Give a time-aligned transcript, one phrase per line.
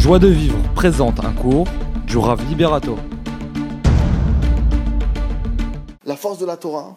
[0.00, 1.66] Joie de vivre présente un cours
[2.06, 2.96] du Rav Liberato.
[6.06, 6.96] La force de la Torah,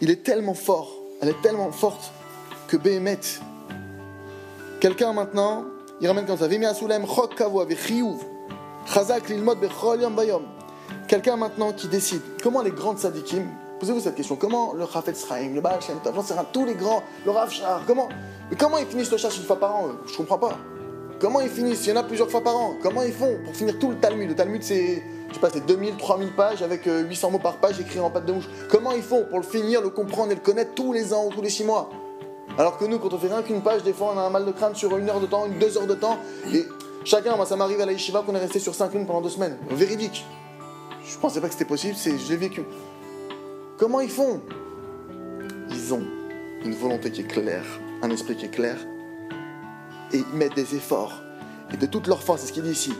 [0.00, 2.10] il est tellement fort, elle est tellement forte
[2.68, 3.20] que Behemet,
[4.80, 5.64] quelqu'un maintenant,
[6.00, 6.48] il ramène comme ça.
[11.06, 13.46] Quelqu'un maintenant qui décide, comment les grands sadikim,
[13.78, 15.98] posez-vous cette question, comment le Chafetz Chaim, le Baal Shem
[16.50, 18.08] tous les grands, le Rav Shar, comment,
[18.58, 20.56] comment ils finissent le chasse une fois par an Je comprends pas.
[21.20, 21.86] Comment ils finissent?
[21.86, 22.76] Il y en a plusieurs fois par an.
[22.82, 24.28] Comment ils font pour finir tout le Talmud?
[24.28, 27.56] Le Talmud, c'est, je sais pas, c'est 2000, 3000 pages avec euh, 800 mots par
[27.56, 28.48] page écrits en pâte de mouche.
[28.68, 31.30] Comment ils font pour le finir, le comprendre et le connaître tous les ans ou
[31.30, 31.90] tous les 6 mois?
[32.58, 34.44] Alors que nous, quand on fait rien qu'une page, des fois on a un mal
[34.44, 36.18] de crâne sur une heure de temps, une deux heures de temps.
[36.52, 36.64] Et
[37.04, 39.30] chacun, moi ça m'arrive à la yeshiva qu'on est resté sur 5 lunes pendant deux
[39.30, 39.56] semaines.
[39.70, 40.24] Véridique.
[41.04, 42.62] Je pensais pas que c'était possible, c'est, je l'ai vécu.
[43.78, 44.40] Comment ils font?
[45.70, 46.04] Ils ont
[46.64, 47.64] une volonté qui est claire,
[48.02, 48.76] un esprit qui est clair,
[50.14, 51.12] et ils mettent des efforts.
[51.72, 52.94] Et de toute leur force, c'est ce qu'il dit ici.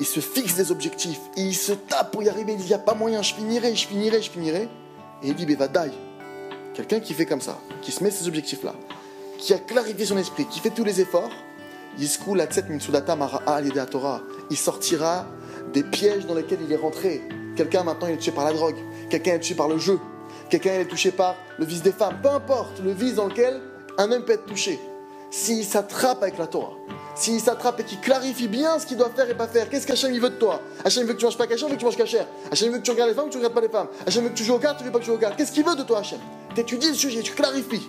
[0.00, 2.52] Ils se fixent des objectifs, ils se tapent pour y arriver.
[2.52, 4.68] Ils disent, il n'y a pas moyen, je finirai, je finirai, je finirai.
[5.22, 5.92] Et il dit, Bevadaï.
[6.74, 8.74] Quelqu'un qui fait comme ça, qui se met ces objectifs-là,
[9.38, 11.30] qui a clarifié son esprit, qui fait tous les efforts.
[11.96, 12.08] Il
[14.56, 15.26] sortira
[15.72, 17.22] des pièges dans lesquels il est rentré.
[17.56, 18.74] Quelqu'un maintenant il est touché par la drogue,
[19.10, 20.00] quelqu'un est touché par le jeu,
[20.50, 23.60] quelqu'un est touché par le vice des femmes, peu importe le vice dans lequel
[23.96, 24.80] un homme peut être touché.
[25.36, 26.74] S'il s'attrape avec la Torah,
[27.16, 30.14] s'il s'attrape et qu'il clarifie bien ce qu'il doit faire et pas faire, qu'est-ce qu'Hachem
[30.14, 30.60] il veut de toi?
[30.84, 32.28] Hachem veut que tu manges pas caché, veut que tu manges cachère.
[32.52, 33.88] Hachem veut que tu regardes les femmes ou tu regardes pas les femmes.
[34.06, 35.36] Hachem veut que tu joues au cartes, tu veux pas que tu joues au cartes.
[35.36, 36.20] Qu'est-ce qu'il veut de toi Hachem?
[36.54, 37.82] T'étudies le sujet, tu clarifies.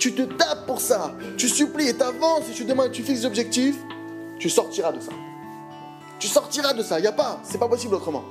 [0.00, 3.26] Tu te tapes pour ça, tu supplies et t'avances et tu demandes, tu fixes des
[3.26, 3.78] objectifs,
[4.40, 5.12] tu sortiras de ça.
[6.18, 8.24] Tu sortiras de ça, y a pas, c'est pas possible autrement.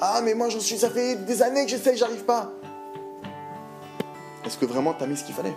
[0.00, 2.50] Ah mais moi je suis, ça fait des années que j'essaye, j'arrive pas.
[4.46, 5.54] Est-ce que vraiment t'as mis ce qu'il fallait?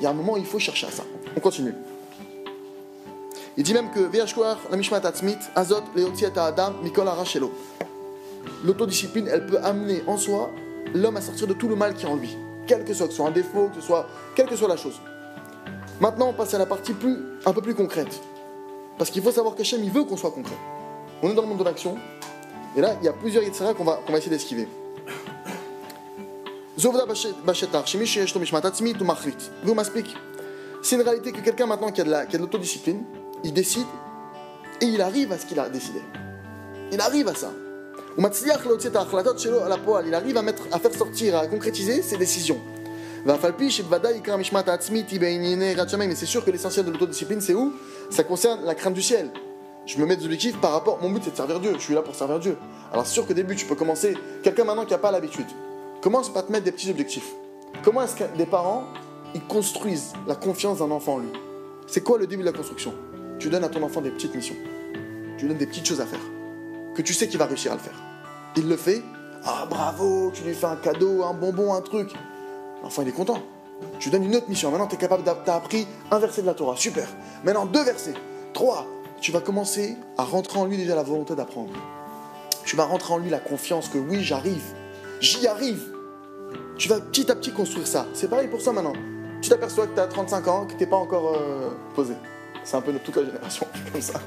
[0.00, 1.04] Il y a un moment il faut chercher à ça.
[1.36, 1.74] On continue.
[3.56, 4.08] Il dit même que
[5.54, 5.82] azot
[6.36, 6.72] adam.
[8.64, 10.50] L'autodiscipline, elle peut amener en soi
[10.94, 13.12] l'homme à sortir de tout le mal qui est en lui, quel que soit, que
[13.12, 15.00] soit un défaut, que ce soit, quelle que soit la chose.
[16.00, 18.20] Maintenant, on passe à la partie plus, un peu plus concrète.
[18.96, 20.56] Parce qu'il faut savoir qu'Hachem, il veut qu'on soit concret.
[21.22, 21.96] On est dans le monde de l'action,
[22.76, 24.68] et là, il y a plusieurs Yitzhara qu'on va, qu'on va essayer d'esquiver.
[26.79, 27.05] Zovda
[27.45, 29.35] Bashetar, Shemish Yesh Mishmat Atzmit ou Machrit.
[29.63, 30.13] Vous m'explique.
[30.81, 33.03] C'est une réalité que quelqu'un maintenant qui a de la- qui a de l'autodiscipline,
[33.43, 33.87] il décide
[34.81, 36.01] et il arrive à ce qu'il a décidé.
[36.91, 37.51] Il arrive à ça.
[38.17, 40.05] Ou Matzliach להוציא את ההחלטות שלו על הפועל.
[40.07, 42.59] Il arrive à, mettre, à faire sortir, à concrétiser ses décisions.
[43.25, 46.51] ואף על פי שבוודאי עיקר המשמעת העצמית היא בענייני יראת שמיים, mais c'est sûr que
[46.51, 47.71] l'essentiel de l'autodiscipline, c'est où
[48.11, 49.31] Ça concerne la crainte du ciel.
[49.87, 50.99] Je me mets des objectifs par rapport.
[51.01, 51.73] Mon but, c'est de servir Dieu.
[51.77, 52.55] Je suis là pour servir Dieu.
[52.91, 54.15] Alors, c'est sûr qu'au début, tu peux commencer.
[54.43, 55.45] Quelqu'un maintenant qui n'a pas l'habitude,
[56.00, 57.32] commence par te mettre des petits objectifs?
[57.82, 58.84] Comment est-ce que des parents,
[59.34, 61.32] ils construisent la confiance d'un enfant en lui?
[61.86, 62.94] C'est quoi le début de la construction?
[63.38, 64.56] Tu donnes à ton enfant des petites missions.
[65.36, 66.20] Tu lui donnes des petites choses à faire.
[66.94, 68.00] Que tu sais qu'il va réussir à le faire.
[68.56, 69.02] Il le fait.
[69.44, 72.12] Ah, bravo, tu lui fais un cadeau, un bonbon, un truc.
[72.82, 73.38] L'enfant, il est content.
[73.98, 74.70] Tu donnes une autre mission.
[74.70, 76.76] Maintenant, tu es capable d'avoir t'as appris un verset de la Torah.
[76.76, 77.08] Super.
[77.44, 78.14] Maintenant, deux versets.
[78.52, 78.86] Trois.
[79.20, 81.72] Tu vas commencer à rentrer en lui déjà la volonté d'apprendre.
[82.64, 84.74] Tu vas rentrer en lui la confiance que oui, j'arrive.
[85.20, 85.82] J'y arrive.
[86.76, 88.06] Tu vas petit à petit construire ça.
[88.14, 88.94] C'est pareil pour ça maintenant.
[89.42, 92.14] Tu t'aperçois que tu as 35 ans, que tu n'es pas encore euh, posé.
[92.64, 94.20] C'est un peu toute la génération comme ça.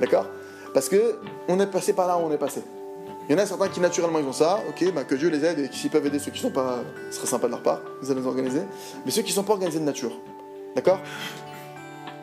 [0.00, 0.26] D'accord?
[0.72, 1.16] Parce que
[1.48, 2.62] on est passé par là où on est passé.
[3.28, 5.44] Il y en a certains qui naturellement ils ont ça, ok, bah, que Dieu les
[5.44, 7.80] aide et s'ils peuvent aider ceux qui sont pas, ce serait sympa de leur part,
[8.02, 8.62] ils allaient les organiser.
[9.04, 10.12] Mais ceux qui sont pas organisés de nature,
[10.74, 10.98] d'accord?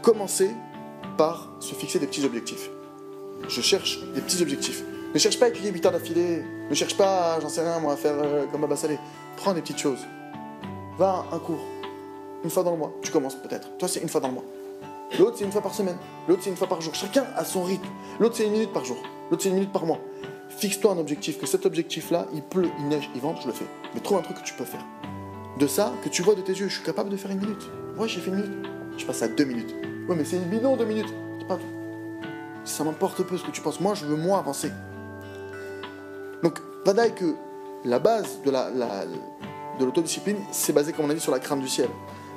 [0.02, 0.52] Commencez
[1.18, 2.70] par se fixer des petits objectifs.
[3.48, 4.84] Je cherche des petits objectifs.
[5.14, 6.44] Ne cherche pas à étudier 8 heures d'affilée.
[6.70, 9.00] Ne cherche pas, j'en sais rien, moi, à faire euh, comme Baba Salé.
[9.38, 10.06] Prends des petites choses.
[10.98, 11.64] Va à un cours.
[12.44, 12.94] Une fois dans le mois.
[13.02, 13.76] Tu commences peut-être.
[13.78, 14.44] Toi, c'est une fois dans le mois.
[15.18, 15.98] L'autre, c'est une fois par semaine.
[16.28, 16.94] L'autre, c'est une fois par jour.
[16.94, 17.88] Chacun a son rythme.
[18.20, 18.98] L'autre, c'est une minute par jour.
[19.32, 20.00] L'autre, c'est une minute par mois.
[20.50, 21.40] Fixe-toi un objectif.
[21.40, 23.66] Que cet objectif-là, il pleut, il neige, il vente, je le fais.
[23.96, 24.86] Mais trouve un truc que tu peux faire.
[25.58, 27.68] De ça, que tu vois de tes yeux, je suis capable de faire une minute.
[27.98, 28.68] Ouais, j'ai fait une minute.
[28.98, 29.74] Je passe à deux minutes.
[30.08, 31.12] Ouais, mais c'est une bidon, deux minutes.
[31.48, 31.58] Pas
[32.64, 33.80] ça m'importe peu ce que tu penses.
[33.80, 34.72] Moi, je veux moi avancer.
[36.44, 37.36] Donc, Vadaï que
[37.86, 39.06] la base de la, la-
[39.80, 41.88] de l'autodiscipline, c'est basé, comme on a dit, sur la crainte du ciel.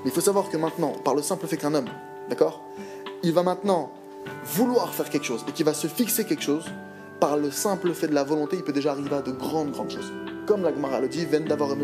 [0.04, 1.88] Mais il faut savoir que maintenant, par le simple fait qu'un homme,
[2.28, 2.60] d'accord,
[3.22, 3.90] il va maintenant
[4.44, 6.64] vouloir faire quelque chose et qu'il va se fixer quelque chose,
[7.20, 9.90] par le simple fait de la volonté, il peut déjà arriver à de grandes, grandes
[9.90, 10.12] choses.
[10.46, 11.82] Comme la Gemara le dit, Ven d'avoir Il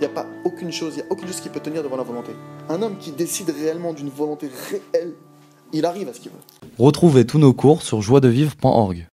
[0.00, 2.02] n'y a pas aucune chose, il n'y a aucune chose qui peut tenir devant la
[2.02, 2.32] volonté.
[2.68, 5.14] Un homme qui décide réellement d'une volonté réelle,
[5.72, 6.38] il arrive à ce qu'il veut.
[6.78, 9.06] Retrouvez tous nos cours sur joiedevivre.org.